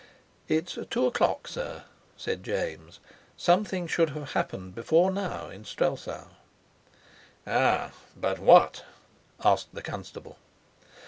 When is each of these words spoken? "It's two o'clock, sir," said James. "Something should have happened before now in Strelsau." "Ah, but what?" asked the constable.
"It's 0.47 0.79
two 0.89 1.05
o'clock, 1.05 1.47
sir," 1.47 1.83
said 2.17 2.41
James. 2.41 2.99
"Something 3.37 3.85
should 3.85 4.09
have 4.15 4.31
happened 4.33 4.73
before 4.73 5.11
now 5.11 5.49
in 5.49 5.63
Strelsau." 5.63 6.25
"Ah, 7.45 7.91
but 8.17 8.39
what?" 8.39 8.83
asked 9.45 9.75
the 9.75 9.83
constable. 9.83 10.39